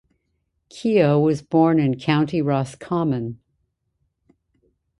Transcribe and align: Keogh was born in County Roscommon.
Keogh 0.69 1.19
was 1.19 1.43
born 1.43 1.77
in 1.79 1.99
County 1.99 2.41
Roscommon. 2.41 3.39